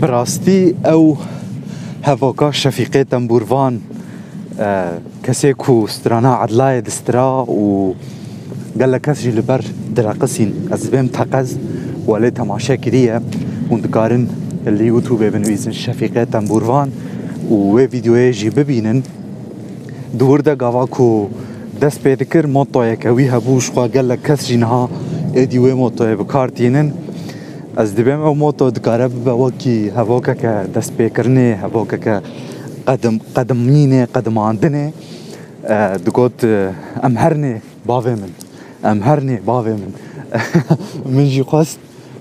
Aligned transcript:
براستي 0.00 0.74
او 0.84 1.16
هەڤۆکە 2.06 2.50
شفيقي 2.52 3.04
تنبورفان 3.04 3.78
آه 4.58 4.98
كسيكو 5.22 5.86
سترانا 5.86 6.34
عدلاي 6.34 6.80
دسترا 6.80 7.44
و 7.48 7.94
قال 8.80 8.92
لك 8.92 9.02
کەسژی 9.06 9.30
لەبەر 9.38 9.64
دراقسين 9.96 10.68
ازبيم 10.72 11.06
تقز 11.06 11.56
تەقەز 12.08 12.28
تماشا 12.34 12.76
تەماشە 12.78 12.84
کریە 12.84 13.20
و 13.70 13.74
اللي 13.76 14.86
يوتيوب 14.86 15.22
یوتوبێ 15.22 15.34
بنویسن 15.34 15.72
شەفیقێ 15.72 16.26
تەمبورڤان 16.32 16.88
و 17.50 17.76
وێ 17.78 17.86
ڤیددیوەیەژی 17.88 18.50
ببینن 18.56 19.02
دووردە 20.18 20.50
گاواک 20.62 21.00
و 21.00 21.28
دەست 21.80 21.98
پێ 22.02 22.20
دکرد 22.20 22.50
مۆتۆیەکەوی 22.54 23.32
هەبوو 23.32 23.78
قال 23.78 24.08
لك 24.08 24.18
لە 24.20 24.26
کەسژینها 24.28 24.88
ادي 25.36 25.58
وي 25.58 25.74
موتو 25.74 26.16
بکارتێنن 26.16 26.92
از 27.76 27.94
دبیم 27.94 28.18
اوموتو 28.22 28.70
دکاره 28.70 29.08
بواکی 29.08 29.88
هواکه 29.88 30.34
که 30.34 30.52
دست 30.74 30.92
پیکرنه 30.96 31.58
هواکه 31.62 31.98
که 31.98 32.20
قدم 32.88 33.18
قدمینه 33.36 34.06
قدماندنه 34.06 34.92
دگوت 36.06 36.44
امهرنه 37.02 37.62
باوه 37.86 38.10
من 38.14 38.30
امهرنه 38.84 39.40
باوه 39.46 39.70
من 39.80 39.92
من 41.14 41.28
جی 41.28 41.42
خواست 41.42 41.78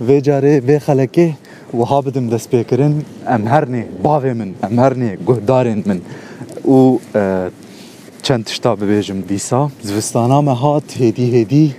وی 0.08 0.22
جاره 0.22 0.60
وی 0.60 0.80
خلکه 0.80 1.34
و 1.74 1.82
ها 1.84 2.02
بدم 2.02 2.30
دست 2.30 2.50
پیکرن 2.50 2.94
امهرنه 3.28 3.86
باوه 4.04 4.34
من 4.34 4.54
امهرنه 4.64 5.18
گهدارن 5.28 5.84
من 5.86 6.02
و 6.76 6.98
چند 8.22 8.44
تشتا 8.44 8.76
ببیجم 8.76 9.22
دیسا 9.22 9.70
زوستانا 9.82 10.42
مهات 10.42 11.02
هدی 11.02 11.42
هدی 11.42 11.76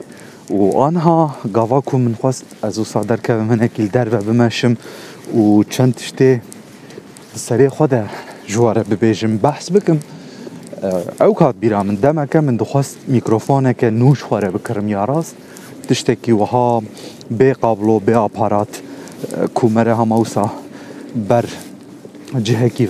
وآنها 0.51 1.31
گاوا 1.55 1.83
من 1.93 2.15
خواست 2.21 2.45
ازو 2.63 2.85
صادر 2.85 3.17
سادر 3.17 3.39
من 3.41 3.61
اکیل 3.63 3.87
در 3.89 4.09
و 4.15 4.19
بمشم 4.23 4.77
و 5.37 5.63
چند 5.71 5.95
تشته 5.95 6.43
سری 7.35 7.69
خدا 7.69 8.05
جواره 8.47 8.83
ببيجم 8.83 9.37
بحث 9.37 9.71
بكم 9.71 9.99
اه، 11.21 11.27
او 11.27 11.35
کات 11.35 11.55
بيرا 11.61 11.83
من 11.83 11.95
دمکه 11.95 12.41
من 12.41 12.57
دخواست 12.57 12.99
میکروفونه 13.07 13.75
که 13.75 13.91
نوش 13.91 14.23
خواره 14.23 14.51
بكرم 14.51 14.89
يا 14.89 15.05
راست 15.05 15.35
تشتكي 15.89 16.33
وها 16.33 16.83
بي 17.31 17.53
قابلو 17.53 17.99
بی 17.99 18.13
اپارات 18.15 18.69
اه، 18.83 19.47
کومره 19.47 19.95
هم 19.97 20.13
اوسا 20.13 20.51
بر 21.29 21.45
جهه 22.43 22.69
کی 22.69 22.89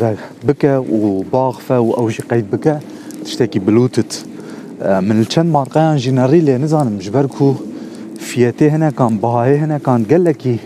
بکه 0.48 0.70
و 0.72 1.22
باغفه 1.22 1.74
و 1.74 1.92
اوجي 1.96 2.22
قید 2.28 2.50
بکه 2.50 2.80
تشتكي 3.24 3.58
بلوتت 3.58 4.24
من 4.84 5.24
چند 5.24 5.46
منطقه 5.46 5.80
انجینری 5.80 6.40
لی 6.40 6.58
نزانم 6.58 6.98
جبر 6.98 7.26
کو 7.26 7.54
فیته 8.20 8.70
هنه 8.70 8.90
کان 8.90 9.16
بهای 9.18 9.54
هنه 9.56 9.78
کان 9.78 10.02
گلکی 10.02 10.60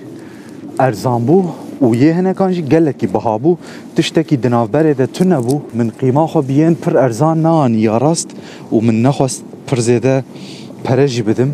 ارزان 0.79 1.25
بو 1.27 1.43
و 1.83 1.95
یه 1.95 2.15
هنه 2.15 2.33
کان 2.33 2.53
جی 2.53 2.63
گلکی 2.63 3.07
بها 3.07 3.39
بو 3.39 3.57
تشتکی 3.97 4.37
دنافبره 4.37 4.95
ده 4.95 5.07
تو 5.07 5.25
نبو 5.25 5.61
من 5.75 5.91
قیمه 5.99 6.27
خو 6.27 6.43
بیین 6.43 6.75
پر 6.75 6.97
ارزان 6.99 7.43
نان 7.43 7.75
یا 7.75 7.97
راست 7.97 8.31
و 8.73 8.77
من 8.77 9.03
نخواست 9.03 9.43
پر 9.67 9.79
زیده 9.81 10.25
پرجی 10.85 11.23
بدم 11.23 11.53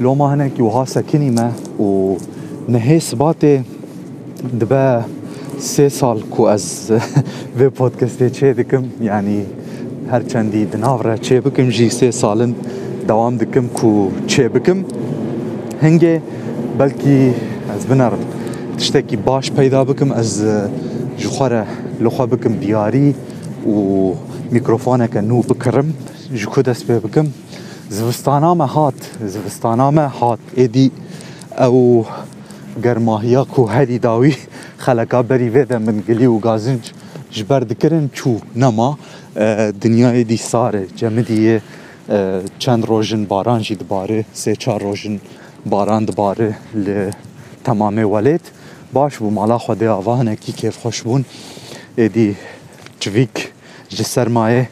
لو 0.00 0.14
ما 0.14 0.28
هنه 0.28 0.48
کی 0.48 0.62
وها 0.62 0.84
سکنی 0.84 1.30
ما 1.30 1.50
و 1.84 2.16
نهی 2.68 3.00
سباته 3.00 3.64
دبه 4.60 5.04
سه 5.58 5.88
سال 5.88 6.20
کو 6.20 6.42
از 6.42 6.92
به 7.58 7.68
پودکسته 7.68 8.30
چه 8.30 8.52
دکم 8.54 8.84
یعنی 9.02 9.46
هەرچەندی 10.12 10.62
دناڕە 10.72 11.14
چێ 11.26 11.36
بکەم 11.44 11.68
ژی 11.76 11.88
سێ 11.98 12.08
ساڵن 12.20 12.52
دەوام 13.08 13.34
دکم 13.42 13.66
و 13.88 13.94
چێ 14.32 14.46
بکەم 14.54 14.78
هەنگێ 15.84 16.16
بەلکی 16.78 17.18
ئەس 17.70 17.82
بنەڕم 17.90 18.22
تشتێکی 18.78 19.16
باش 19.26 19.46
پەیدا 19.58 19.80
بکەم 19.90 20.10
ئەس 20.18 20.30
ژخوارە 21.22 21.62
لەخوا 22.04 22.24
بکەم 22.32 22.54
دیاری 22.62 23.08
و 23.74 23.78
میکرۆفۆنەکە 24.54 25.20
نو 25.30 25.38
بکڕم 25.50 25.88
ji 26.40 26.46
ku 26.52 26.60
dest 26.66 26.82
pê 26.88 26.96
bikim 27.06 27.26
zivistana 27.96 28.50
me 28.60 28.66
hat 28.74 28.98
zivistana 29.32 29.86
me 29.96 30.06
hat 30.18 30.42
êdî 30.64 30.86
ew 31.66 31.78
germahiya 32.84 33.42
ku 33.54 33.60
herî 33.74 33.98
dawî 34.08 34.34
xeleka 34.84 35.20
berî 35.28 35.48
vê 35.54 35.64
de 35.70 35.78
min 35.86 35.96
gilî 36.06 36.26
û 36.34 36.36
gazinc 36.46 36.84
ji 37.34 37.44
ber 37.50 37.62
dikirin 37.68 38.06
çû 38.18 38.30
nema 38.62 38.90
دنیای 39.80 40.24
دی 40.24 40.36
ساره 40.36 40.86
جمع 40.96 41.22
دیه 41.22 41.62
چند 42.58 42.86
روژن 42.86 43.24
باران 43.24 43.60
جی 43.62 43.74
دباره 43.74 44.24
سه 44.32 44.56
چار 44.56 44.82
روژن 44.82 45.20
باران 45.66 46.04
دباره 46.04 46.56
ل 46.74 47.10
تمام 47.64 48.04
ولید 48.10 48.40
باش 48.92 49.16
بو 49.18 49.30
مالا 49.30 49.58
خود 49.58 49.82
آوانه 49.84 50.36
کی 50.36 50.52
کیف 50.52 50.76
خوش 50.76 51.02
بون 51.02 51.24
ایدی 51.96 52.36
چویک 53.00 53.34
جی 53.88 54.04
سرمایه 54.04 54.68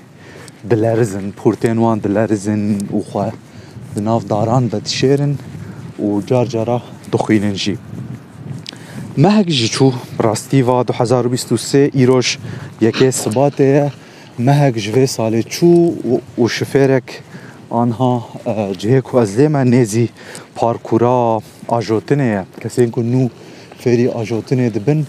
دلرزن 0.71 1.27
پورتین 1.31 1.79
وان 1.79 1.99
دلرزن 1.99 2.79
و 2.95 2.99
خواه 3.13 3.33
دناف 3.97 4.25
داران 4.27 4.69
بتشیرن 4.69 5.39
و 6.01 6.21
جار 6.27 6.47
جارا 6.47 6.83
دخوینن 7.13 7.53
جی 7.53 7.79
مهک 9.19 9.47
جی 9.47 9.69
چو 9.69 9.93
راستی 10.19 10.63
و 10.63 10.83
2023 10.83 11.91
ایروش 11.95 12.39
یکی 12.81 13.11
ثباته 13.11 13.91
مهك 14.39 14.75
جفي 14.79 15.07
صاليتشو 15.07 15.91
وشفيرك 16.39 17.23
آنها 17.73 18.25
اه، 18.47 18.73
جهه 18.81 19.03
وازلي 19.13 19.49
ما 19.49 19.65
نيزي 19.65 20.09
باركورا 20.63 21.43
پارکورا 21.71 21.71
كسين 21.71 22.45
کسین 22.61 22.91
که 22.91 23.03
نو 23.03 23.29
فری 23.79 24.09
اجوتيني 24.09 24.69
دبن 24.69 25.05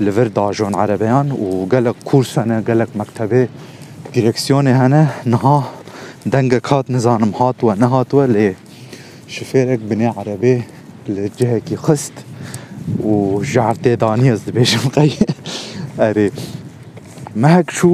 لفرد 0.00 0.34
داجون 0.34 0.74
عربيان 0.74 1.32
و 1.32 1.66
قالك 1.72 1.94
كورس 2.04 2.38
انا 2.38 2.60
قالك 2.66 2.88
مكتبة 2.96 3.48
دیرکسیون 4.14 4.66
هنه 4.66 5.10
نها 5.26 5.64
دنگ 6.26 6.54
کات 6.58 6.90
نزانم 6.90 7.30
هات 7.40 7.64
و 7.64 7.72
نهات 7.74 8.14
و 8.14 8.22
لی 8.22 8.54
عربي 9.54 9.76
بنی 9.76 10.06
عربی 10.06 10.62
لجهه 11.08 11.58
کی 11.58 11.76
خست 11.76 12.12
و 13.04 13.42
جعرتي 13.44 13.96
دانی 13.96 14.30
از 14.32 14.44
دبیشم 14.44 14.90
مهک 17.42 17.68
شو 17.78 17.90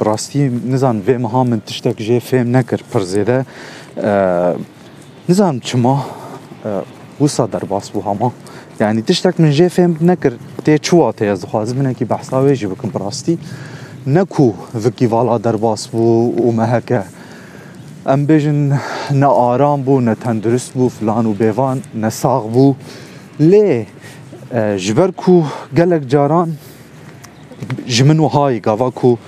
براستی 0.00 0.38
نزان 0.74 0.96
ویم 1.06 1.24
ها 1.32 1.40
من 1.50 1.60
تشتک 1.68 1.96
جه 2.06 2.16
فهم 2.28 2.48
نکر 2.56 2.80
پرزیده 2.92 3.38
نزان 5.28 5.54
چما 5.68 5.96
وسا 7.20 7.44
در 7.54 7.58
باس 7.72 7.86
بو 7.92 8.00
هما 8.06 8.28
یعنی 8.80 9.00
تشتک 9.08 9.34
من 9.40 9.50
جه 9.58 9.68
فهم 9.76 9.92
نکر 10.10 10.32
تی 10.64 10.78
چوا 10.86 11.10
تی 11.18 11.26
از 11.34 11.40
خوازم 11.50 11.76
من 11.78 11.86
اکی 11.86 12.04
بحثا 12.04 12.38
ویجی 12.44 12.66
بکن 12.72 12.88
براستی 12.94 13.34
نکو 14.06 14.48
وکی 14.84 15.06
والا 15.12 15.38
در 15.38 15.56
باس 15.56 15.82
بو 15.88 16.04
و 16.48 16.52
مهکه 16.60 17.02
ام 18.06 18.20
بیجن 18.26 18.60
نه 19.22 19.26
آرام 19.50 19.78
بو 19.86 19.94
نه 20.08 20.14
تندرست 20.14 20.70
بو 20.76 20.88
فلان 20.88 21.26
و 21.26 21.32
بیوان 21.32 21.78
نه 22.02 22.10
ساغ 22.20 22.44
بو 22.54 22.66
لی 23.40 23.70
جبر 24.84 25.10
کو 25.20 25.34
گلک 25.76 26.04
جاران 26.12 26.50
ji 27.86 28.04
min 28.04 28.18
wahayê 28.18 28.60
gava 28.60 28.90
ku 28.90 29.18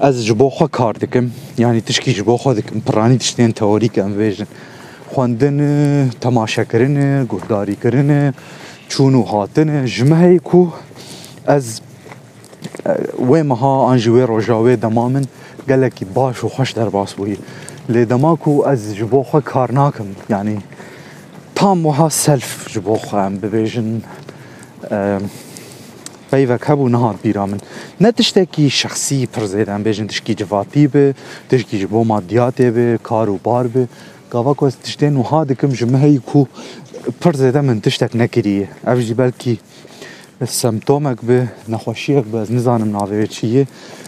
ez 0.00 0.16
ji 0.26 0.34
bo 0.38 0.48
xwe 0.50 0.68
kar 0.68 0.94
dikim 1.00 1.32
yanî 1.58 1.80
tişkî 1.80 2.12
ji 2.16 2.24
bo 2.26 2.34
xwe 2.36 2.56
dikim 2.56 2.80
piranî 2.80 3.16
tiştên 3.22 3.52
teorîk 3.52 3.98
em 3.98 4.12
bêjin 4.20 4.48
xwendin 5.12 5.58
temaşekirin 6.20 6.96
guhdarîkirin 7.32 8.32
çûn 8.88 9.12
û 9.20 9.22
hatin 9.32 9.86
ji 9.86 10.04
me 10.04 10.16
heyî 10.16 10.38
ku 10.38 10.70
ez 11.56 11.80
e, 12.86 12.92
wê 13.30 13.42
meha 13.42 13.74
an 13.90 13.96
ji 13.96 14.10
wê 14.10 14.24
roja 14.28 14.52
wê 14.54 14.82
dema 14.82 15.08
min 15.08 15.24
gelekî 15.68 16.06
baş 16.16 16.36
û 16.36 16.46
xweş 16.54 16.76
derbas 16.76 17.10
bûyî 17.18 17.36
lê 17.92 18.10
dema 18.10 18.36
ku 18.36 18.64
ez 18.72 18.94
ji 18.96 19.10
bo 19.12 19.20
xwe 19.22 19.40
kar 19.40 19.74
nakim 19.74 20.06
yanî 20.28 20.56
tam 21.54 21.82
wiha 21.82 22.10
self 22.10 22.68
ji 22.72 22.84
bo 22.84 22.94
xwe 22.96 23.20
em 23.26 23.34
bibêjin 23.42 23.88
که 26.32 26.74
بو 26.76 26.88
نهاد 26.88 27.18
بیرامن 27.22 27.58
نه 28.00 28.12
نه 28.36 28.44
کی 28.54 28.64
شخصی 28.80 29.18
پرزیدن 29.34 29.82
بیجن 29.82 30.06
تشکی 30.12 30.34
جوابی 30.40 30.86
به 30.92 31.04
تشکی 31.50 31.76
جبو 31.82 32.04
مادیاته 32.04 32.70
به 32.70 32.98
کار 33.02 33.28
و 33.30 33.38
بار 33.42 33.66
به 33.66 33.82
گاوا 34.32 34.56
از 34.66 34.76
تشتی 34.80 35.10
نوها 35.10 35.44
دکم 35.44 35.68
جمهی 35.76 36.18
کو 36.18 36.44
پرزیده 37.20 37.60
من 37.60 37.80
تشتک 37.80 38.12
نکریه 38.16 38.68
او 38.86 39.00
جی 39.06 39.14
بلکی 39.14 39.54
سمتومک 40.48 41.18
به 41.28 41.48
نخوشیق 41.68 42.24
به 42.24 42.38
از 42.38 42.52
نزانم 42.52 42.90
ناوه 42.96 43.26
چیه 43.26 43.66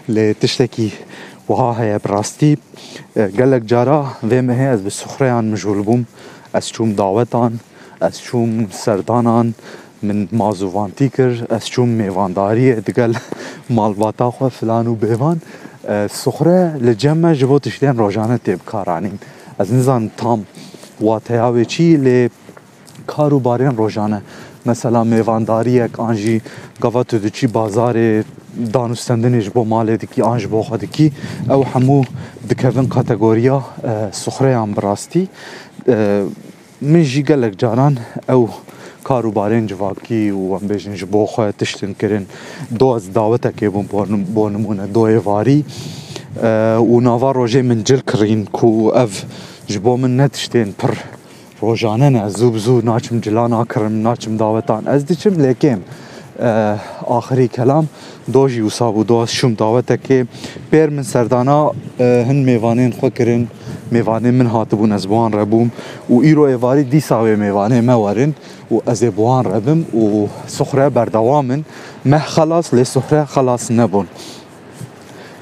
لی 0.09 0.33
تشتکی 0.33 0.91
وها 1.49 1.73
های 1.73 1.97
براستی 1.99 2.57
گلک 3.37 3.63
جارا 3.65 4.07
و 4.31 4.41
مهی 4.41 4.65
از 4.65 4.83
به 4.83 4.89
سخریان 4.89 5.45
مجول 5.47 6.03
از 6.53 6.69
چوم 6.69 6.93
دعوتان 6.93 7.59
از 8.01 8.21
چوم 8.21 8.67
سردانان 8.71 9.53
من 10.05 10.27
مازووانتی 10.31 11.09
کرد 11.09 11.53
از 11.53 11.65
چون 11.67 11.89
میوانداری 11.89 12.73
دگل 12.75 13.13
مالباتا 13.69 14.31
خو 14.31 14.49
فلان 14.49 14.87
و 14.87 14.95
بیوان 14.95 15.41
سخره 16.11 16.77
لجمع 16.81 17.33
جبو 17.33 17.59
تشتین 17.59 17.97
روزانه 17.97 18.37
تیب 18.37 18.63
کارانین 18.65 19.15
از 19.59 19.73
نزان 19.73 20.11
تام 20.17 20.45
واتیاوی 21.01 21.65
چی 21.65 21.97
لی 21.97 22.29
کار 23.07 23.33
و 23.33 23.39
بارین 23.39 23.77
روزانه 23.77 24.21
مثلا 24.65 25.03
میوانداری 25.03 25.71
یک 25.71 25.99
آنجی 25.99 26.41
گاوا 26.81 27.03
تو 27.03 27.19
دچی 27.19 27.47
بازار 27.47 28.23
دانستندنش 28.73 29.49
بو 29.49 29.61
مالې 29.69 29.97
دکی 30.03 30.21
آنج 30.21 30.45
بو 30.45 30.61
خو 30.63 30.77
دکی 30.77 31.11
او 31.49 31.65
همو 31.65 32.03
د 32.49 32.53
کوین 32.61 32.87
کاتګوریا 32.89 33.55
سخره 34.11 34.57
ام 34.61 34.71
براستي 34.71 35.27
من 36.81 37.03
جی 37.03 37.23
گلک 37.23 37.53
جانان 37.57 37.97
او 38.29 38.49
کاروبارên 39.09 39.63
civakî 39.71 40.23
û 40.39 40.41
em 40.57 40.65
bêjin 40.71 40.93
ji 41.01 41.05
bo 41.13 41.21
xwe 41.33 41.51
tiştin 41.59 41.93
kirin 41.99 42.25
do 42.79 42.87
ez 42.97 43.05
dawetekê 43.19 43.67
bûm 43.73 43.85
bo 44.35 44.43
nimûne 44.55 44.85
doyê 44.95 45.21
varî 45.29 45.59
û 46.93 46.93
nava 47.07 47.29
rojê 47.39 47.61
min 47.69 47.79
cil 47.87 47.99
kirîn 48.09 48.41
ku 48.57 48.67
ev 49.03 49.11
ji 49.71 49.79
bo 49.85 49.93
min 50.01 50.17
ne 50.21 50.25
tiştên 50.35 50.69
pir 50.79 50.91
rojane 51.63 52.09
ne 52.13 52.19
zû 52.37 52.47
bizû 52.55 52.75
naçim 52.85 53.21
cila 53.21 53.43
nakirim 53.49 53.95
naçim 54.07 54.33
dawetan 54.43 54.81
ez 54.95 55.01
diçim 55.09 55.33
lêkêm 55.45 55.77
axirî 57.17 57.47
kelam 57.57 57.85
do 58.33 58.43
jî 58.49 58.59
wisa 58.67 58.85
bû 58.95 59.01
do 59.07 59.15
ez 59.23 59.29
şûm 59.39 59.51
dawetekê 59.63 60.19
pêr 60.71 60.87
min 60.95 61.01
serdana 61.11 61.59
hin 62.27 62.39
mêvanên 62.49 62.91
xwe 62.97 63.09
kirin 63.17 63.43
میوانه 63.91 64.31
من 64.31 64.45
هاتبون 64.47 64.91
از 64.91 65.07
بوان 65.07 65.31
ربوم 65.33 65.71
و 66.09 66.13
ایرو 66.19 66.41
ایواری 66.41 66.83
دیسا 66.83 67.23
و 67.23 67.25
میوانه 67.25 67.81
مورن 67.81 68.33
و 68.71 68.75
از 68.87 69.03
بوان 69.03 69.43
ربم 69.45 69.79
و 69.99 70.27
سخره 70.47 70.89
بردوامن 70.89 71.63
مه 72.05 72.19
خلاص 72.19 72.73
لسخره 72.73 73.25
خلاص 73.25 73.71
نبون 73.71 74.07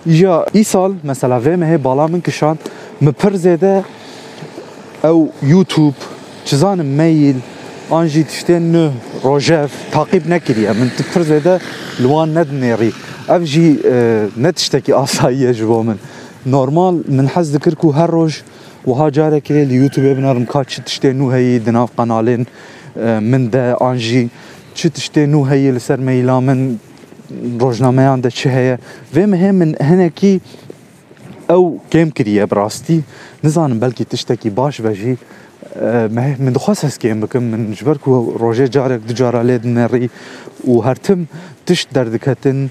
یا 0.05 0.45
ای 0.51 0.63
سال 0.63 0.95
مثلا 1.03 1.41
و 1.41 1.57
مه 1.57 1.77
بالا 1.77 2.07
من 2.07 2.21
کشان 2.21 2.57
مپر 3.01 3.33
زده 3.33 3.83
او 5.03 5.29
یوتیوب 5.43 5.93
چیزان 6.45 6.85
میل 6.85 7.35
آنجی 7.89 8.23
تشتن 8.23 8.71
نه 8.71 8.91
روژف 9.23 9.71
تاقیب 9.91 10.27
نکریه 10.27 10.73
من 10.73 10.89
تپر 10.89 11.21
زده 11.21 11.61
لوان 11.99 12.37
ندنیری 12.37 12.93
اف 13.29 13.41
جی 13.43 13.79
نتشتکی 14.37 14.91
آساییه 14.93 15.53
جبو 15.53 15.83
من 15.83 15.99
نورمال 16.45 17.03
من 17.07 17.27
حز 17.29 17.53
ذكركو 17.55 17.91
هر 17.91 18.15
وها 18.15 18.29
جارك 18.87 18.91
ها 18.97 19.09
جاره 19.09 19.39
که 19.39 19.53
لیوتیوب 19.63 20.13
بنارم 20.17 20.45
که 20.99 21.13
نو 21.13 21.31
هي 21.31 21.59
دناف 21.59 21.89
قنالين 21.97 22.45
اه، 22.97 23.19
من 23.19 23.49
ده 23.49 23.83
انجي 23.83 24.29
چه 24.75 24.89
تشتی 24.89 25.25
نو 25.25 25.43
هي 25.45 25.71
لسر 25.71 25.99
ميلا 26.01 26.39
من 26.39 26.77
روزنامه 27.59 28.07
آن 28.07 28.21
ده 28.21 28.29
چه 28.29 28.49
هیه 28.49 28.79
و 29.15 29.27
مهم 29.27 29.55
من 29.55 29.75
هنکی 29.81 30.41
او 31.49 31.79
اه، 31.79 31.81
كم 31.91 32.09
كريا 32.09 32.45
براستي 32.45 33.01
نزان 33.43 33.79
بلكي 33.79 34.03
تشتكي 34.03 34.49
باش 34.49 34.81
بجی 34.81 35.17
مه 35.85 36.35
من 36.39 36.53
دخواس 36.53 36.85
هسكيم 36.85 37.19
بكم 37.21 37.43
من 37.43 37.73
جبرك 37.81 38.07
روجي 38.37 38.65
جارك 38.65 38.99
دجارة 38.99 39.41
ليد 39.41 39.65
نري 39.67 40.09
وهرتم 40.67 41.25
تش 41.65 41.87
دردكتن 41.91 42.67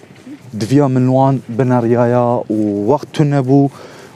دویا 0.60 0.88
منوان 0.88 1.42
بناریایا 1.56 2.44
و 2.50 2.90
وقت 2.92 3.12
تو 3.12 3.24
نبو 3.24 3.68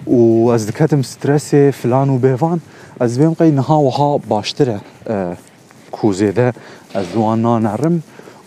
و 0.07 0.49
از 0.49 0.67
دکتم 0.67 1.03
سترسه 1.03 1.71
فلان 1.71 2.11
و 2.11 2.19
بیوان 2.19 2.61
از 3.01 3.19
بیم 3.19 3.33
قی 3.35 3.51
نها 3.51 3.81
و 3.81 3.91
ها 3.91 4.19
باشتره 4.19 4.81
کوزیده 5.93 6.53
از 6.95 7.07
دوان 7.15 7.41
نانرم 7.43 8.03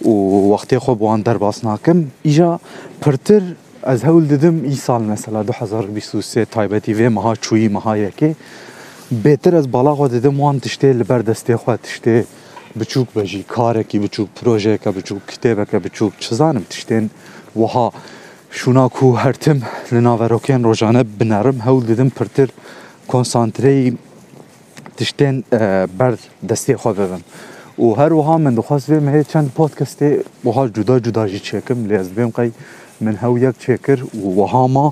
و 0.06 0.10
وقتی 0.54 0.78
خو 0.78 0.96
بوان 0.96 1.22
در 1.22 1.38
باس 1.38 1.66
ناکم 1.66 2.06
ایجا 2.24 2.60
پرتر 3.02 3.42
از 3.84 4.04
هول 4.04 4.26
دیدم 4.26 4.64
ای 4.64 4.76
سال 4.76 5.04
مثلا 5.04 5.44
2023 5.44 6.46
تایبتی 6.46 6.94
و 6.94 7.10
مها 7.10 7.36
چوی 7.36 7.68
مها 7.68 7.98
یکی 7.98 8.36
بهتر 9.24 9.56
از 9.56 9.72
بالا 9.72 9.96
خو 9.96 10.08
دیدم 10.08 10.40
وان 10.42 10.60
تشته 10.60 10.94
لبر 10.94 11.20
دسته 11.22 11.58
خو 11.58 11.76
تشته 11.76 12.26
بچوک 12.80 13.14
بجی 13.14 13.44
کارکی 13.44 14.00
بچوک 14.00 14.28
پروژه 14.36 14.78
که 14.78 14.92
بچوک 14.92 15.28
کتابه 15.28 15.66
که 15.66 15.80
بچوک 15.80 16.14
چزانم 16.20 16.64
تشتین 16.70 17.10
وها 17.62 17.92
şuna 18.52 18.88
ku 18.88 19.18
hertim 19.18 19.62
li 19.94 19.98
naverokên 19.98 20.64
rojane 20.64 21.04
binerim 21.20 21.60
hewl 21.60 21.88
didim 21.88 22.10
pirtir 22.10 22.50
konsantreyî 23.08 23.94
tiştên 24.98 25.44
ber 26.00 26.14
destê 26.50 26.74
xwe 26.82 26.94
bibim. 26.98 27.24
û 27.80 27.98
her 28.02 28.10
wiha 28.10 28.38
min 28.38 28.58
dixwast 28.58 28.90
vê 28.92 29.00
me 29.00 29.12
hê 29.12 29.24
çend 29.24 29.50
podcastê 29.58 30.24
wiha 30.44 30.74
cuda 30.74 31.04
cuda 31.04 31.28
jî 31.28 31.38
çêkim 31.40 31.78
lê 31.90 32.00
ez 32.00 32.08
dibêm 32.12 32.32
qey 32.32 32.50
min 33.00 33.14
hew 33.14 33.40
yek 33.46 33.56
çêkir 33.66 34.00
û 34.24 34.26
wiha 34.40 34.68
ma 34.68 34.92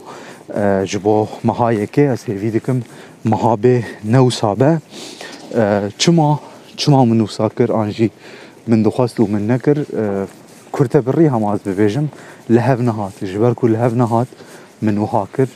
ji 0.86 1.04
bo 1.04 1.28
meha 1.44 1.74
yekê 1.74 2.14
ez 2.14 2.20
hêvî 2.28 2.54
dikim 2.54 2.84
meha 3.24 3.54
bê 3.54 3.84
newsa 4.04 4.60
be 4.60 4.72
çima 5.98 6.40
çima 6.78 7.06
min 7.06 7.20
nûsa 7.26 7.50
kir 7.58 7.70
an 7.70 7.90
jî 7.90 8.10
min 8.68 8.86
dixwast 8.86 9.20
û 9.20 9.30
min 9.32 9.48
nekir 9.50 9.78
کورتە 10.78 11.02
بڕی 11.10 11.26
هم 11.34 11.44
از 11.44 11.60
لە 11.68 12.00
لهف 12.50 12.80
نهات 12.80 13.24
جبر 13.26 13.54
و 13.64 13.68
لە 13.68 13.94
نهات 13.94 14.28
من 14.82 14.98
وها 14.98 15.22
اف 15.38 15.50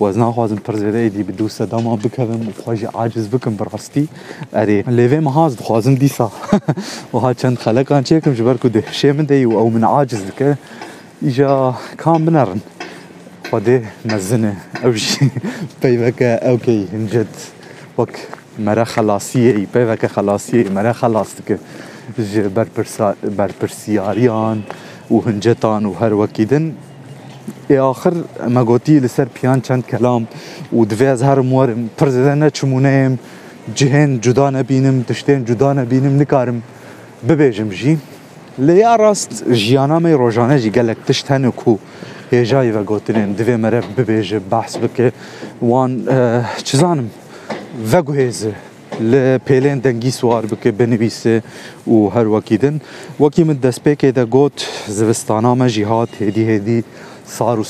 و 0.00 0.04
از 0.04 0.18
نخوازم 0.18 0.56
پرزیده 0.56 0.98
ایدی 0.98 1.22
به 1.22 1.32
دوست 1.32 1.62
داما 1.62 1.96
بکوم 1.96 2.48
و 2.48 2.62
خواهی 2.64 2.84
عاجز 2.84 3.28
بکم 3.28 3.54
براستی 3.56 4.08
اری 4.52 4.82
لیوه 4.82 5.20
مهاز 5.20 5.56
بخوازم 5.56 5.94
دیسا 5.94 6.32
و 7.14 7.18
ها 7.18 7.34
چند 7.34 7.58
خلقان 7.58 8.02
چکم 8.02 8.32
جبر 8.32 8.54
که 8.54 8.68
دهشه 8.68 9.12
من 9.12 9.24
دی 9.24 9.44
و 9.44 9.52
او 9.56 9.70
من 9.70 9.84
عاجز 9.84 10.22
دکه 10.24 10.58
ایجا 11.22 11.74
کام 11.96 12.24
بنرن 12.24 12.60
خودی 13.50 13.80
مزنه 14.04 14.56
او 14.84 14.92
جی 14.92 15.30
پیوکه 15.82 16.40
اوکی 16.48 16.88
انجد 16.92 17.26
وک 17.98 18.08
مرا 18.58 18.84
خلاصیه 18.84 19.54
ای 19.56 19.66
پیوکه 19.66 20.08
خلاصیه 20.08 20.68
مرا 20.68 20.92
خلاص 20.92 21.34
دکه 21.34 21.58
جبر 22.34 22.66
برپرسیاریان 23.36 24.62
و 25.10 25.18
هنجتان 25.20 25.84
و 25.86 25.92
هر 25.94 26.12
وکیدن 26.14 26.74
آخر 27.80 28.12
مگوتی 28.48 29.00
لسر 29.00 29.24
پیان 29.34 29.60
چند 29.60 29.86
کلام 29.86 30.26
و 30.78 30.84
دوی 30.84 31.06
از 31.06 31.22
هر 31.22 31.38
مور 31.40 31.74
پرزدن 31.98 32.48
چمونه 32.50 32.88
ایم 32.88 33.18
جهن 33.74 34.20
جدا 34.20 34.50
نبینم 34.50 35.02
تشتین 35.02 35.44
جدا 35.44 35.72
نبینم 35.72 36.18
نکارم 36.20 36.62
ببیجم 37.28 37.68
جی 37.68 37.98
لیا 38.58 38.96
راست 38.96 39.52
جیانا 39.52 39.98
می 39.98 40.12
روزانه 40.12 40.58
جی 40.60 40.70
گلک 40.70 40.96
تشت 41.08 41.30
هنو 41.30 41.50
کو 41.50 41.76
هیجایی 42.30 42.70
و 42.70 42.82
گوتنین 42.82 43.32
دوی 43.32 43.56
مره 43.56 43.80
ببیجه 43.98 44.38
بحث 44.38 44.76
بکه 44.76 45.12
وان 45.62 45.90
چیزانم 46.64 47.10
وگو 47.92 48.12
هیزه 48.12 48.54
ل 49.00 49.38
پیلین 49.38 49.78
دنگی 49.78 50.10
سوار 50.10 50.46
بکه 50.46 50.70
بنویسه 50.70 51.42
و 51.88 51.92
هر 52.16 52.26
وکیدن 52.28 52.80
وکی 53.20 53.44
من 53.44 53.52
دست 53.54 53.84
پیکه 53.84 54.12
ده 54.12 54.24
گوت 54.24 54.66
زوستانا 54.88 55.54
ما 55.54 55.68
جیهات 55.68 56.22
هدی 56.22 56.44
هدی 56.50 56.84
صاروا 57.28 57.64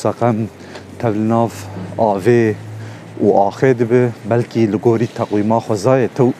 تلناف 0.98 1.64
آوه 1.96 2.54
و 3.20 3.30
آخه 3.32 3.72
دبه 3.72 4.10
بلکی 4.28 4.66
لگوری 4.66 5.06
تقویما 5.14 5.60
خوزای 5.60 6.08
تو 6.08 6.32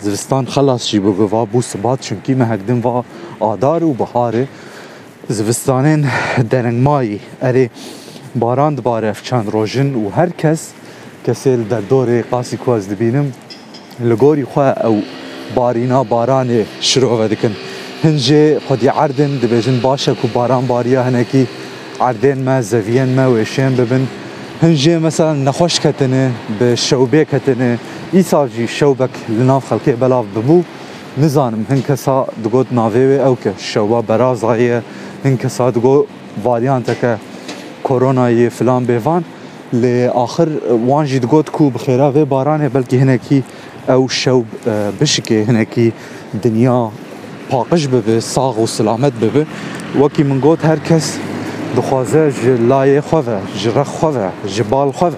زوستان 0.00 0.46
خلاص 0.46 0.86
شی 0.86 0.98
بو 0.98 1.36
و 1.36 1.44
بو 1.46 1.62
سبات 1.62 2.00
چونکی 2.00 2.34
مهگدن 2.34 2.80
و 2.80 3.02
آدار 3.40 3.84
و 3.84 3.92
بهاره 3.92 4.48
زوستانین 5.28 6.08
درنگ 6.50 6.82
مایی 6.82 7.20
اره 7.42 7.70
باران 8.36 8.74
دباره 8.74 9.08
افچان 9.08 9.46
روژن 9.50 9.94
و 9.94 10.10
هر 10.10 10.28
کس 10.30 10.72
کسی 11.26 11.56
در 11.64 11.80
دور 11.80 12.22
قاسی 12.30 12.56
کواز 12.56 12.88
دبینم 12.88 13.32
لگوری 14.04 14.44
خواه 14.44 14.84
او 14.86 15.02
بارینا 15.54 16.04
باران 16.04 16.64
شروع 16.80 17.28
دکن 17.28 17.56
هنجه 18.02 18.60
خودی 18.60 18.88
عردن 18.88 19.36
دبیجن 19.36 19.80
باشه 19.80 20.14
که 20.14 20.28
باران 20.28 20.66
باریا 20.66 21.02
هنکی 21.02 21.46
عردين 22.06 22.38
ما 22.46 22.56
زەڤێن 22.70 23.10
ما 23.18 23.26
وێشێن 23.32 23.74
ببن 23.80 24.04
هەنجێ 24.62 24.96
مثلا 25.06 25.32
نخوش 25.48 25.74
کەتنێ 25.84 26.26
بە 26.60 26.68
شەوبێ 26.88 27.22
کەتنێ 27.32 27.72
ئیساژی 28.16 28.68
شەوبەك 28.78 29.12
لە 29.38 29.42
ناو 29.50 29.60
خەڵکێ 29.70 29.92
بەلاو 30.00 30.24
ببوو 30.36 30.62
نزانم 31.22 31.62
هەن 31.70 31.82
کەسا 31.90 32.16
دگوت 32.44 32.66
ناوێوێ 32.78 33.18
ئەو 33.24 33.34
براز 33.42 33.58
شەوا 33.72 34.00
بەرازایە 34.08 34.78
هەن 35.24 35.36
کەسا 35.42 35.64
دگۆ 35.76 35.88
ڤاریانتەکە 36.44 37.12
کۆرۆنایە 37.88 38.48
فلان 38.56 38.82
بێوان 38.88 39.22
لێ 39.82 39.98
آخر 40.24 40.48
وانجی 40.90 41.18
دگوت 41.24 41.48
کو 41.56 41.64
بخێرا 41.74 42.08
وێ 42.14 42.24
بارانێ 42.32 42.68
بەلکی 42.74 42.96
هەنێکی 43.02 43.40
ئەو 43.90 44.02
شەو 44.22 44.38
اه، 44.40 44.42
بشکێ 45.00 45.38
هەنێکی 45.48 45.86
دنیا 46.44 46.80
پاقش 47.50 47.82
ببێ 47.94 48.16
ساغ 48.34 48.54
و 48.58 48.66
سلامەت 48.76 49.14
ببێ 49.22 49.44
وەکی 50.00 50.22
من 50.30 50.38
گوت 50.46 50.60
هەر 50.70 50.78
دخوازه 51.76 52.32
جلای 52.44 53.00
خواه 53.00 53.24
جره 53.58 53.84
خواه 53.84 54.32
جبال 54.46 54.90
خواه 54.92 55.12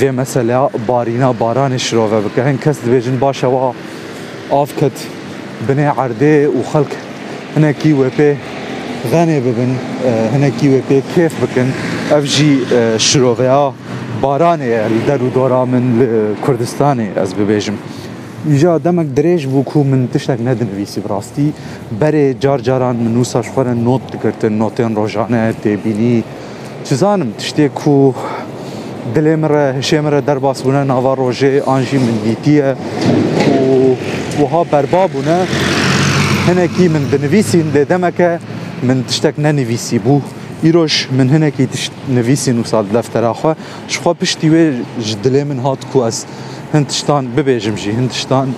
وی 0.00 0.10
مثلا 0.10 0.68
بارینا 0.86 1.32
بارانش 1.32 1.92
رو 1.92 2.00
و 2.06 2.20
بکهن 2.20 2.58
کس 2.58 2.78
دبیجن 2.80 3.18
باشه 3.18 3.46
و 3.46 3.72
آف 4.50 4.76
کد 4.76 4.92
بنه 5.68 5.88
عرده 5.88 6.48
و 6.48 6.62
خلق 6.72 6.86
هنکی 7.56 7.92
و 7.92 8.10
پی 8.10 8.36
غنی 9.12 9.40
ببن 9.40 9.76
هنکی 10.34 10.68
و 10.68 10.80
پی 10.80 11.02
کیف 11.14 11.32
بکن 11.34 11.72
اف 12.12 12.24
جی 12.24 12.58
اه، 12.72 12.98
شروعه 12.98 13.72
بارانه 14.20 14.80
در 15.06 15.22
و 15.22 15.30
دورا 15.30 15.64
من 15.66 16.02
اه، 16.02 16.46
کردستانه 16.48 17.12
از 17.16 17.34
ببیجم 17.34 17.72
اینجا 18.46 18.78
دمک 18.78 19.06
درێژ 19.16 19.44
بوو 19.46 19.62
کو 19.70 19.84
من 19.90 20.08
تشتێک 20.14 20.40
نەدنویسی 20.46 20.98
بڕاستی 21.04 21.48
بەرێ 22.00 22.26
جار 22.42 22.60
جاران 22.66 22.96
من 23.04 23.14
و 23.20 23.24
ساشخوەرە 23.32 23.74
نۆت 23.86 24.02
دکردن 24.12 24.52
نۆتێن 24.62 24.92
ڕۆژانە 24.98 25.40
تێبینی 25.62 26.16
چزانم 26.86 27.30
تشتێک 27.40 27.78
و 27.94 28.12
دلێ 29.14 29.34
مرە 29.42 29.64
هشێمرە 29.80 30.20
دەرباس 30.28 30.58
بوونە 30.64 30.82
ناوا 30.90 31.12
ڕۆژێ 31.20 31.52
ئاژی 31.68 31.98
من 32.06 32.16
دیتیە 32.24 32.68
وها 34.40 34.62
بەربا 34.72 35.04
بوونە 35.12 35.38
هەنێکی 36.48 36.86
من 36.94 37.04
دنویسین 37.12 37.66
دێ 37.74 37.82
دەمەکە 37.92 38.30
من 38.88 38.98
تشتێک 39.08 39.34
نەنویسی 39.44 39.98
بوو. 40.06 40.20
ایروش 40.66 40.94
من 41.18 41.28
هنکی 41.34 41.66
تش 41.74 41.90
نویسین 42.18 42.56
و 42.60 42.64
سال 42.64 42.86
دفتر 42.94 43.24
آخوا 43.24 43.52
شخوا 43.88 44.12
پشتی 44.14 44.48
وی 44.52 44.66
جدلی 45.08 45.42
من 45.44 45.58
هات 45.58 45.82
کو 45.92 45.98
از 46.08 46.24
هندشتان 46.74 47.22
ببیجم 47.36 47.74
جی 47.82 47.90
هندشتان 47.98 48.54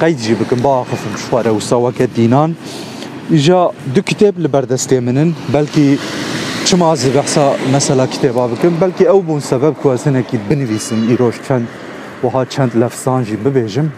قید 0.00 0.18
جی 0.24 0.34
بکن 0.34 0.56
با 0.62 0.70
آخفم 0.82 1.14
شواره 1.22 1.50
و 1.50 1.60
سواکت 1.60 2.14
دینان 2.14 2.56
ایجا 3.30 3.72
دو 3.94 4.00
کتاب 4.00 4.34
لبردستی 4.38 4.98
منن 4.98 5.30
بلکی 5.52 5.98
چما 6.64 6.92
از 6.92 7.12
بحثا 7.14 7.46
مثلا 7.74 8.06
کتابا 8.06 8.46
بکن 8.48 8.70
بلکی 8.82 9.04
او 9.06 9.20
بون 9.22 9.40
سبب 9.40 9.70
کو 9.74 9.88
از 9.88 10.02
هنکی 10.06 10.36
بنویسم 10.48 11.06
ایروش 11.08 11.34
چند 11.48 11.68
و 12.24 12.28
ها 12.28 12.44
چند 12.44 12.76
لفظان 12.76 13.24
جی 13.24 13.36
ببیجم 13.36 13.88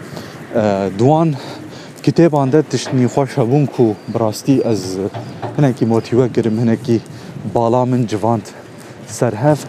دوان 0.97 1.35
کتابان 2.03 2.49
ده 2.49 2.61
تشتنی 2.61 3.07
خوش 3.07 3.39
هبون 3.39 3.65
کو 3.65 3.93
براستی 4.13 4.61
از 4.63 4.97
هنکی 5.59 5.85
موتیوه 5.91 6.27
گرم 6.35 6.59
هنکی 6.59 6.95
بالا 7.53 7.85
من 7.85 8.05
جواند 8.05 8.47
سر 9.17 9.33
هف 9.35 9.65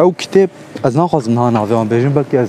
او 0.00 0.14
کتاب 0.22 0.50
از 0.84 0.96
نخوازم 0.96 1.32
نه 1.40 1.46
ناوی 1.56 1.74
آن 1.80 1.88
بیجم 1.92 2.12
بلکی 2.18 2.36
از 2.36 2.48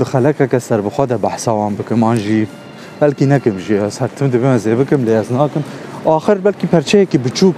دخلکه 0.00 0.46
که 0.46 0.58
سر 0.58 0.80
بخوا 0.80 1.06
ده 1.06 1.16
بحثا 1.16 1.54
وان 1.56 1.74
بکم 1.76 2.02
آن 2.02 2.16
جی 2.16 2.46
بلکی 3.00 3.26
نکم 3.26 3.56
جی 3.58 3.76
از 3.76 3.98
هر 3.98 4.06
تم 4.18 4.28
دبیم 4.28 4.52
از 4.58 4.66
بکم 4.66 5.04
لی 5.04 5.12
از 5.14 5.32
ناکم 5.32 5.62
آخر 6.04 6.34
بلکی 6.34 6.66
پرچه 6.66 7.06
که 7.06 7.18
بچوک 7.18 7.54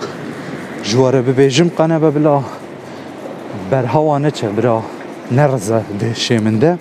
جواره 0.82 1.22
ببیجم 1.22 1.68
قنه 1.68 1.98
ببلا 1.98 2.42
برهوانه 3.70 4.30
چه 4.30 4.48
برا 4.48 4.82
نرزه 5.32 5.80
ده 6.00 6.14
شیمنده 6.14 6.78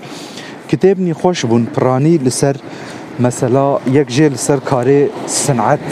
کتاب 0.69 0.99
نی 0.99 1.13
خوش 1.13 1.45
بون 1.45 1.65
پرانی 1.65 2.17
لسر 2.17 2.55
مثلا 3.19 3.79
یک 3.91 4.07
جیل 4.07 4.35
سر 4.35 4.57
کاری 4.57 5.07
صنعت 5.27 5.91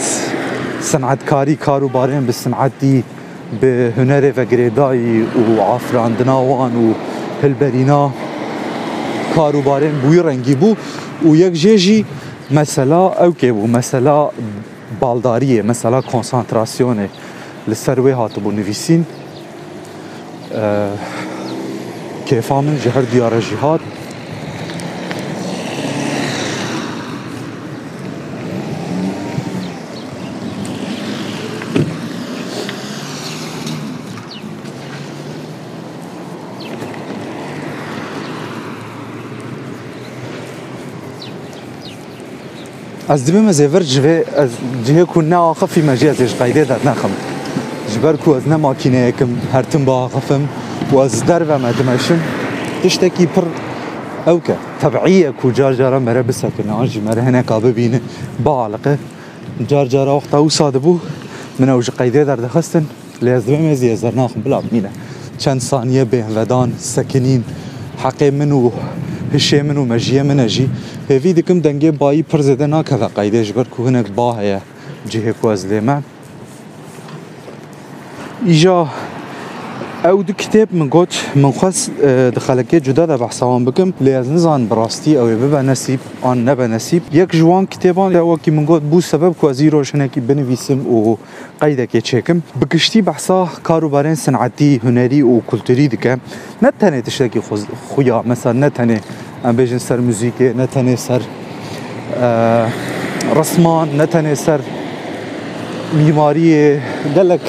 صنعتکاری 0.86 1.56
كاري 1.56 1.56
كارو 1.66 1.88
بارين 1.88 2.26
به 2.26 2.32
صنعتی 2.32 3.04
به 3.62 3.94
هنر 3.98 4.34
و 4.38 4.46
گریدایی 4.46 5.22
و 5.22 5.60
عافراندنا 5.60 6.44
وان 6.46 6.76
و 6.76 6.94
هلبرینا 7.44 8.12
کار 9.36 9.56
و 9.56 9.62
بارین 9.62 10.20
رنگی 10.24 10.56
بو 10.56 10.76
و 11.26 11.36
یک 11.36 11.54
جیجی 11.54 12.06
مثلا 12.52 13.08
او 13.08 13.32
بو 13.32 13.68
مثلا 13.68 14.30
بالداریه 15.00 15.62
مثلا 15.62 16.02
کنسانتراسیونه 16.02 17.10
لسر 17.68 18.00
هاتو 18.00 18.42
بو 18.42 18.52
نویسین 18.52 19.06
اه، 19.06 20.98
کیفا 22.26 22.62
من 22.62 22.80
جهر 22.80 23.02
دیاره 23.02 23.42
جهات 23.42 23.80
Ez 43.10 43.28
dibim 43.28 43.48
ez 43.48 43.60
êvir 43.60 43.82
ji 43.82 44.02
vê 44.04 44.24
ez 44.42 44.50
cihê 44.86 45.06
ku 45.06 45.22
neaxifî 45.30 45.82
me 45.84 45.96
jî 45.98 46.08
ez 46.08 46.20
ê 46.22 46.26
ji 46.28 46.36
qeydê 46.42 46.64
dernexim. 46.70 47.12
Ji 47.94 48.04
ber 48.04 48.18
ku 48.18 48.36
ez 48.38 48.48
ne 48.48 48.56
makîneyekim 48.56 49.30
hertim 49.52 49.86
biaxifim 49.88 50.44
û 50.94 51.06
ez 51.06 51.28
derve 51.28 51.58
me 51.58 51.70
dimeşim 51.78 52.20
tiştekî 52.84 53.28
pir 53.34 53.46
ew 54.28 54.40
ke 54.48 54.56
tebiîye 54.82 55.32
ku 55.42 55.54
car 55.54 55.74
cara 55.74 56.00
mere 56.00 56.28
bisekin 56.28 56.68
an 56.68 56.86
jî 56.86 57.02
mere 57.02 57.26
hineka 57.26 57.64
bibînin 57.64 58.04
bialiqe 58.46 58.96
car 59.70 59.86
cara 59.86 60.14
wexta 60.20 60.40
wisa 60.50 60.66
dibû 60.78 60.98
min 61.60 61.68
ew 61.68 61.82
ji 61.86 61.92
qeydê 61.92 62.28
derdixistin 62.28 62.88
lê 63.24 63.38
ez 63.38 63.48
dibim 63.48 63.70
ez 63.70 63.84
ê 63.84 63.96
zernaxim 63.96 64.46
bila 64.46 64.62
bîne 64.74 64.90
çend 65.40 65.60
saniye 65.62 66.04
bêhinvedan 66.12 66.70
sekinîn 66.80 67.44
heqê 68.04 68.32
min 68.32 68.52
û 68.52 68.72
هشامن 69.36 69.78
و 69.78 69.86
مجیه 69.86 70.24
من 70.24 70.48
جی 70.48 70.70
هفی 71.10 71.34
دکم 71.34 71.60
دنگه 71.60 71.92
بایی 71.92 72.24
پر 72.24 72.42
زده 72.42 72.66
ناکه 72.68 72.96
ده 72.96 73.08
قیده 73.08 73.44
جبر 73.44 73.64
که 73.64 73.84
هناك 73.84 74.08
با 74.16 74.34
هیا 74.34 74.62
جیه 75.10 75.32
کو 75.42 75.48
از 75.48 75.66
لیمه 75.66 76.04
ایجا 78.46 78.88
او 80.06 80.24
دو 80.24 80.34
کتاب 80.34 80.74
من 80.76 80.88
گوت 80.88 81.16
من 81.36 81.52
خواست 81.52 81.92
اه، 82.04 82.30
دخلکه 82.32 82.80
جدا 82.80 83.06
ده 83.06 83.18
بحثوان 83.18 83.66
بکم 83.66 83.94
لیز 84.02 84.30
نزان 84.30 84.68
براستی 84.68 85.18
او 85.18 85.28
ببه 85.28 85.62
نصیب 85.62 86.00
آن 86.22 86.50
نبه 86.50 86.68
نصیب 86.68 87.02
یک 87.12 87.32
جوان 87.32 87.66
کتابان 87.66 88.16
او 88.16 88.38
که 88.38 88.52
من 88.52 88.66
گوت 88.66 88.82
بو 88.82 89.02
سبب 89.02 89.36
که 89.42 89.48
از 89.48 89.62
روشنکی 89.62 90.20
بنویسم 90.20 90.88
و 90.94 91.16
قیده 91.60 91.88
که 91.88 92.02
چکم 92.02 92.42
بگشتی 92.62 93.02
بحثا 93.02 93.50
کاروبارین 93.64 94.16
صنعتی 94.16 94.80
هنری 94.84 95.22
و 95.22 95.40
کلتوری 95.40 95.88
دکم 95.88 96.18
نه 96.62 96.72
تنه 96.80 97.02
تشتکی 97.02 97.40
خویا 97.90 98.24
مثلا 98.28 98.52
نه 98.54 98.70
تنه 98.70 99.02
بێژن 99.58 99.82
سەر 99.88 100.00
موزیکێ 100.08 100.48
نەتەنێ 100.62 100.98
سەر 101.06 101.22
ڕسمان 103.38 103.88
نەتەنێ 104.02 104.36
سەر 104.46 104.62
میماریە 106.00 106.66
گەلک 107.18 107.46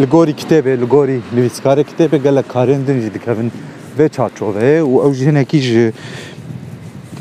li 0.00 0.06
gorî 0.14 0.34
kitêbê 0.42 0.72
li 0.82 0.86
gorî 0.94 1.18
livîskarê 1.36 1.84
kitêbê 1.90 2.16
gelek 2.26 2.46
karên 2.54 2.80
din 2.86 2.98
jî 3.04 3.10
dikevin 3.14 3.50
vê 3.98 4.06
çarçoveyê 4.16 4.78
û 4.92 4.94
ew 5.06 5.10
ji 5.18 5.24
hinekî 5.30 5.60
ji 5.68 5.84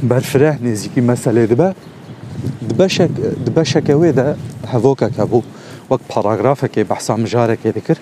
berfireh 0.09 0.55
nêzîkî 0.65 1.01
meselê 1.11 1.43
dibe 1.49 1.69
di 3.47 3.53
beşeke 3.57 3.95
wê 4.01 4.11
de 4.17 4.27
hevokek 4.71 5.13
hebû 5.21 5.41
wek 5.91 6.01
paragrafekê 6.13 6.83
behsa 6.91 7.13
mijarekê 7.23 7.71
dikir 7.75 7.97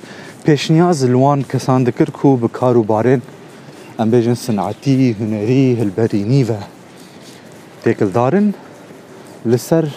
pêşniyaz 0.46 1.00
li 1.14 1.20
wan 1.26 1.42
kesan 1.52 1.86
dikir 1.86 2.08
ku 2.18 2.40
bi 2.44 2.48
kar 2.48 2.76
û 2.82 2.84
barên 2.92 3.22
ام 4.02 4.10
بيجن 4.10 4.32
نصنعتيه 4.32 5.14
هنري 5.20 5.74
الباري 5.82 6.24
نيفا 6.24 6.60
تاكل 7.84 8.06
دارن 8.08 8.52
لسر 9.46 9.90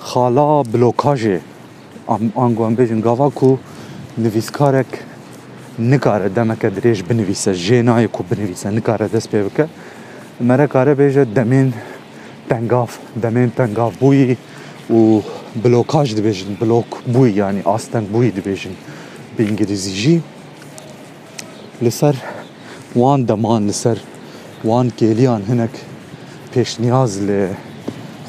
خالا 0.00 0.62
بلوكاجي 0.62 1.38
ام 2.10 2.30
انغو 2.38 2.66
ام 2.66 2.74
بيجن 2.74 3.00
غافاكو 3.04 3.30
كو 3.40 3.56
نفيسكارك 4.18 4.86
نكار 5.78 6.26
دمك 6.26 6.66
دريج 6.66 7.00
بنفيسا 7.02 7.52
جيناي 7.52 8.08
كو 8.08 8.24
بنفيسا 8.30 8.70
نكار 8.70 9.06
دس 9.06 9.26
بيبكا 9.26 9.68
مرا 10.40 10.66
كارا 10.66 10.92
بيجا 10.92 11.22
دمين 11.22 11.72
تنغاف 12.48 12.98
دمين 13.22 13.50
تنغاف 13.56 14.00
بوي 14.00 14.36
و 14.90 15.20
بلوكاج 15.56 16.14
دبيجن 16.14 16.54
بلوك 16.60 16.98
بوي 17.06 17.36
يعني 17.36 17.62
استن 17.66 18.04
بوي 18.12 18.30
دبيجن 18.30 18.70
بانجليزي 19.38 19.92
جي 19.92 20.20
لسر 21.82 22.16
وان 23.02 23.20
دمان 23.30 23.64
سر 23.82 23.98
وان 24.64 24.86
کێلیان 24.98 25.42
هەنک 25.50 25.74
پێشنیاز 26.52 27.12
لێ 27.28 27.42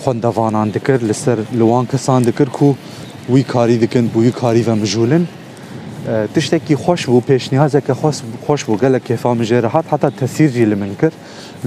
خوندەوانان 0.01 0.69
دکرد 0.75 1.01
لەسەر 1.09 1.39
لوان 1.59 1.85
کسان 1.93 2.21
دکر 2.27 2.49
کو 2.57 2.69
وی 3.33 3.43
کاری 3.53 3.77
دکن 3.83 4.05
بوی 4.13 4.31
کاری 4.41 4.63
بە 4.67 4.73
مژولن 4.81 5.23
تشتێکی 6.35 6.75
خۆش 6.83 7.01
بوو 7.11 7.21
که 7.87 7.93
خوش 8.01 8.17
خوش 8.45 8.61
گله 8.83 8.99
گەلە 9.07 9.17
فام 9.23 9.39
هات 9.73 9.85
حتی 9.91 10.09
تەسیری 10.21 10.65
لە 10.71 10.75
من 10.81 10.93
کرد 11.01 11.13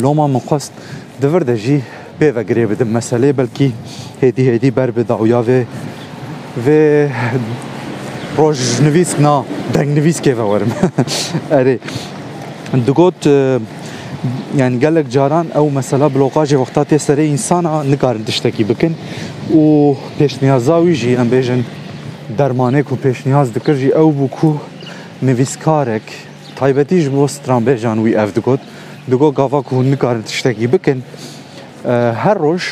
لۆما 0.02 0.26
من 0.34 0.40
خۆست 0.48 0.72
دەوردەژی 1.22 1.78
پێوەگرێ 2.20 2.64
بدم 2.72 2.90
مەسلەی 2.98 3.32
بەلکی 3.38 3.68
هێدی 4.22 4.44
هێدی 4.50 4.70
بەر 4.78 4.90
بدا 4.98 5.16
ویاێ 5.22 5.60
و 6.64 6.68
روز 8.40 8.80
نویس 8.86 9.12
نه 9.26 9.34
deng 9.74 9.90
nivîs 9.98 10.18
kêve 10.26 10.44
werim 10.50 10.72
erê 11.60 11.76
دگوت 12.74 13.26
یعنی 14.58 14.78
گەلێک 14.80 15.06
جاران 15.16 15.46
ئەو 15.56 15.66
مەسەلا 15.78 16.08
بلۆقاژی 16.16 16.56
وەختا 16.62 16.82
تێ 16.88 16.98
سەرەی 17.06 17.28
ئینسانە 17.32 17.72
نکارن 17.92 18.22
تشتێکی 18.28 18.64
بکن 18.70 18.92
و 19.60 19.94
پێشنیازاویژی 20.18 21.12
ئەمبێژن 21.20 21.62
دەرمانێک 22.38 22.86
و 22.92 22.96
پێشنیاز 23.04 23.48
دکردژی 23.56 23.90
ئەو 23.98 24.08
بوو 24.18 24.28
و 24.50 24.50
نویسکارێک 25.28 26.06
تایبەتیش 26.58 27.04
بۆ 27.14 27.22
سترانبێژان 27.36 27.96
وی 28.04 28.14
ئەف 28.20 28.30
دگوت 28.38 28.60
دگۆ 29.10 29.28
گاواک 29.38 29.68
و 29.72 29.82
نکارن 29.92 30.22
تشتێکی 30.28 30.66
بکن 30.74 30.98
هەر 32.24 32.36
ڕۆژ 32.44 32.64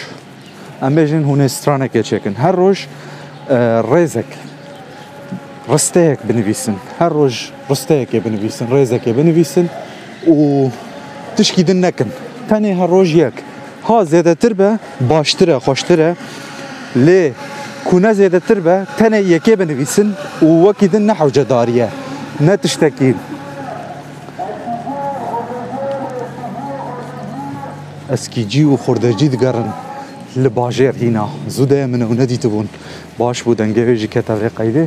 ئەمبێژن 0.82 1.22
هوێ 1.28 1.46
سترانێکێ 1.58 2.02
چێکن 2.08 2.34
هەر 2.44 2.54
ڕۆژ 2.62 2.78
ڕێزێک 3.90 4.30
روستهای 5.72 6.10
بنويسن 6.28 6.76
هروج 7.00 7.00
بیسند، 7.00 7.00
هر 7.00 7.10
روز 7.18 7.34
روستهای 7.70 8.06
يا 8.16 8.20
بنويسن 8.26 8.66
بیسند، 8.68 8.68
رئزهای 8.74 9.00
که 9.02 9.68
و 10.32 10.70
تشكید 11.38 11.70
نکن. 11.84 12.08
تاني 12.50 12.70
هر 12.80 12.86
روز 12.94 13.08
يك، 13.22 13.34
ها 13.86 13.96
زدتيره، 14.12 14.70
باشتره، 15.10 15.56
خشتره. 15.66 16.08
لی 17.06 17.22
کونه 17.88 18.12
زدتيره، 18.20 18.76
تاني 19.00 19.18
يكی 19.34 19.52
بنا 19.60 19.74
بیسند، 19.80 20.10
و 20.48 20.50
وقیدن 20.66 21.02
نحو 21.10 21.28
جداري، 21.36 21.76
نتاش 22.46 22.74
تکی. 22.82 23.08
اسکیدی 28.14 28.62
و 28.70 28.76
خورده 28.84 29.08
جدگرند. 29.20 29.72
لباجير 30.44 30.92
هينا، 31.02 31.26
زوده 31.54 31.78
من 31.92 32.02
و 32.06 32.14
ندیتون 32.20 32.68
باش 33.20 33.38
بودن 33.46 33.68
گروج 33.76 34.02
كاتا 34.14 34.34
وقيده. 34.44 34.84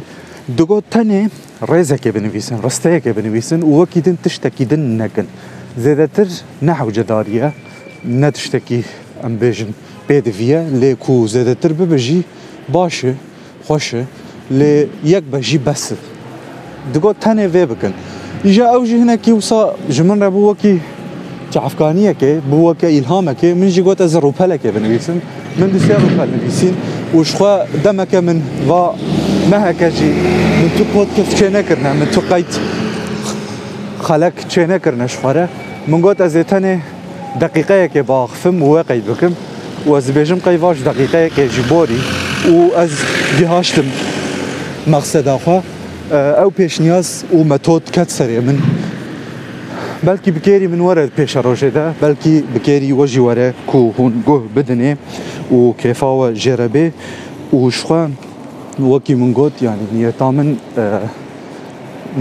دوگوتنه 0.57 1.29
ریزه 1.69 1.97
که 1.97 2.11
بنویسن 2.11 2.57
رسته 2.63 2.99
که 3.03 3.13
بنویسن 3.13 3.61
و 3.63 3.81
وکیدن 3.83 4.17
تشتکیدن 4.25 5.01
نکن 5.01 5.27
زیده 5.83 6.07
تر 6.15 6.27
نحو 6.67 6.87
جداریه 6.97 7.47
نتشتکی 8.21 8.79
ام 9.25 9.33
بیجن 9.41 9.69
بێدویە 10.07 10.59
لێ 10.81 10.91
کو 11.03 11.27
زێدەتر 11.33 11.71
ببژی 11.79 12.19
باشە 12.75 13.13
خۆشە 13.67 14.01
لێ 14.59 14.73
یەک 15.15 15.25
بەژی 15.33 15.59
بەست 15.67 15.99
دگۆ 16.93 17.11
تەنێ 17.23 17.47
وێ 17.53 17.63
بکەن 17.71 17.93
ئیژە 18.45 18.65
ئەو 18.73 18.81
ژ 18.87 18.89
هەنێکی 19.03 19.31
وسا 19.39 19.61
ji 19.95 20.01
min 20.09 20.17
re 20.23 20.29
بووەکی 20.35 20.75
تعفکانیەکێ 21.53 22.31
بووەکە 22.51 22.87
ئیلهامەکە 22.95 23.49
منجی 23.61 23.81
گوتە 23.87 24.05
زە 24.13 24.19
ڕوپەلەکێ 24.25 24.69
بنویسن 24.75 25.17
من 25.59 25.69
دوسێ 25.73 25.95
ڕوپەل 26.03 26.29
نویسین 26.37 26.75
وشخوا 27.13 27.81
دمك 27.83 28.15
من 28.15 28.37
فا 28.69 28.95
ما 29.51 29.69
هكاجي 29.71 30.09
من 30.61 30.69
تو 30.77 30.83
بودكاست 30.93 31.35
چه 31.37 31.43
نکرنا 31.49 31.93
من 31.93 32.11
تو 32.11 32.21
قید 32.31 32.51
خلق 34.03 34.33
چه 34.47 34.65
نکرنا 34.67 35.07
شخواره 35.07 35.49
من 35.87 36.01
گوت 36.01 36.21
از 36.21 36.35
ایتن 36.35 36.81
دقیقه 37.41 37.89
که 37.93 38.01
با 38.03 38.27
خفم 38.27 38.63
و 38.63 38.83
قید 38.83 39.05
بکم 39.05 39.33
و 39.85 39.91
از 39.93 40.11
بیجم 40.11 40.39
قیواش 40.45 40.77
دقیقه 40.81 41.29
که 41.35 41.47
جباری 41.49 41.99
و 42.47 42.77
از 42.79 42.89
گهاشتم 43.41 43.85
مقصد 44.87 45.27
آخوا 45.27 45.63
او 46.43 46.49
پیش 46.49 46.81
نیاز 46.81 47.23
و 47.33 47.43
متود 47.43 47.91
کت 47.91 48.09
سری 48.11 48.39
من 48.39 48.57
بەلکی 50.07 50.31
بکێری 50.35 50.67
من 50.71 50.81
وەرە 50.87 51.05
پێشە 51.19 51.41
ڕۆژێدا 51.47 51.85
بەلکی 52.03 52.33
بکێری 52.55 52.91
وەژی 52.99 53.21
وەرە 53.27 53.47
کو 53.69 53.79
هون 53.97 54.13
گۆه 54.27 54.39
بدنێ 54.55 54.91
و 55.53 55.57
کێفاوە 55.81 56.27
ژێرە 56.43 56.67
بێ 56.73 56.85
و 57.57 57.59
شخوا 57.77 58.01
وەکی 58.91 59.15
من 59.21 59.31
گوت 59.37 59.55
یانی 59.67 59.87
نیە 59.97 60.11
تا 60.19 60.27
من 60.35 60.49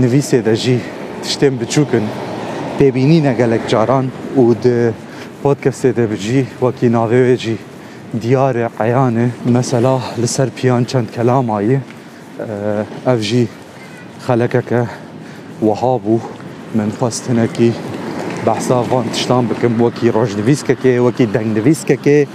نویسێ 0.03 0.39
دەژی 0.47 0.79
تشتێن 1.25 1.55
بچووکن 1.61 2.05
پێبینی 2.79 3.19
نەگەلێک 3.29 3.65
جاران 3.73 4.07
و 4.39 4.43
پۆتکەسێ 5.43 5.91
دەبجی 5.99 6.43
وەکی 6.65 6.89
ناوێوێجی 6.97 7.57
دیارە 8.23 8.67
قەیانە 8.79 9.27
مەسەلا 9.55 9.97
لەسەر 10.23 10.49
پیان 10.57 10.83
چەند 10.91 11.09
کەلامایی 11.15 11.79
ئەڤژی 13.07 13.45
خەلەکەکە 14.27 14.83
وەها 15.67 15.95
بوو 16.05 16.21
من 16.75 16.93
باست 17.01 17.31
هناكي 17.31 17.73
بحسا 18.47 18.83
فانت 18.83 19.15
شتامبكم 19.15 19.81
وكي 19.81 20.11
روج 20.11 20.35
دفيسككي 20.35 20.99
وكي 21.01 21.25
دنج 21.27 21.59
دفيسككي 21.59 22.27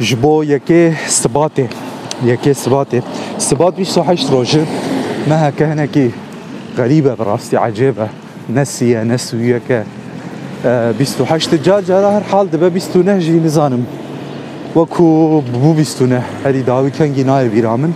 جبو 0.00 0.42
يكي 0.42 0.94
سباتي 1.06 1.66
يكي 2.24 2.54
سباتي 2.54 3.02
سبات 3.38 3.74
بيش 3.74 3.88
صحيش 3.88 4.30
روج 4.30 4.58
ما 5.28 5.48
هكا 5.48 5.72
هناكي 5.72 6.10
غريبة 6.78 7.14
براستي 7.14 7.56
عجيبة 7.56 8.08
نسية 8.54 9.02
نسويك 9.02 9.84
آه 10.66 10.90
بيستو 10.92 11.24
حش 11.24 11.46
تجاج 11.46 11.90
هر 11.90 12.20
حال 12.32 12.50
دبا 12.50 12.68
بيستو 12.68 13.00
نهجي 13.02 13.32
نزانم 13.32 13.84
وكو 14.76 15.40
بو 15.40 15.72
بيستو 15.72 16.04
نه 16.06 16.22
هري 16.44 16.62
داوي 16.62 16.90
كنجي 16.90 17.22
ناي 17.22 17.48
بيرامن 17.48 17.92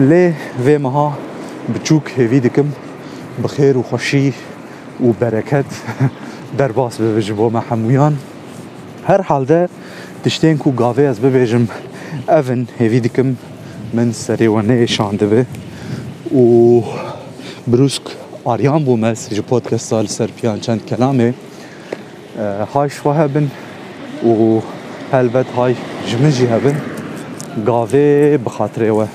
لي 0.00 0.34
في 0.64 0.78
مها 0.78 1.14
بچوك 1.68 2.10
هيفي 2.16 2.38
دكم 2.40 2.68
بخير 3.44 3.78
وخشي 3.78 4.32
و 5.02 5.12
برکت 5.12 5.64
در 6.58 6.72
باس 6.72 7.00
ببیجم 7.00 7.36
با 7.36 7.48
محمویان 7.48 8.18
هر 9.06 9.22
حال 9.22 9.44
ده 9.44 9.68
تشتین 10.24 10.58
کو 10.58 10.72
گاوه 10.72 11.02
از 11.02 11.20
ببیجم 11.20 11.68
اون 12.30 12.68
هیوی 12.78 13.00
دیکم 13.00 13.36
من 13.94 14.12
سری 14.12 14.46
و 14.46 14.60
نیشانده 14.60 15.26
به 15.26 15.46
و 16.38 16.82
بروسک 17.70 18.02
آریان 18.44 18.84
بو 18.84 18.96
مس 18.96 19.34
جو 19.34 19.42
پودکست 19.42 19.86
سال 19.88 20.06
سر 20.06 20.26
پیان 20.26 20.60
چند 20.60 20.84
کلامه 20.86 21.34
های 22.74 22.90
شوه 22.90 23.26
بن 23.26 23.50
و 24.30 24.60
هلوت 25.12 25.46
های 25.50 25.74
جمجی 26.06 26.44
هبن 26.46 26.76
گاوه 27.66 28.36
بخاطره 28.46 28.90
و 28.90 29.06